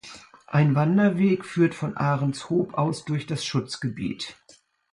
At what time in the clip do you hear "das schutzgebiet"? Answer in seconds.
3.27-4.35